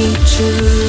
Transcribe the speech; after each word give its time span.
teachers. 0.00 0.79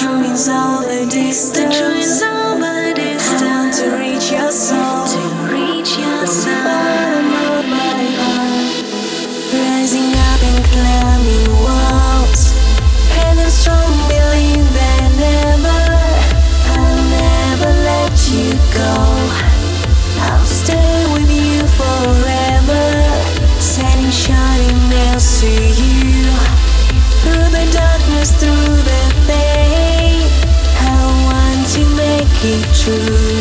dreams 0.00 0.48
all 0.48 0.82
the 0.82 1.06
distance, 1.06 1.50
the 1.58 1.64
dreams 1.74 2.22
all 2.22 2.58
but 2.58 2.74
the 2.88 2.94
distance. 2.94 3.80
to 3.80 3.90
reach 3.96 4.30
your 4.30 4.50
soul. 4.50 4.85
true. 32.46 33.35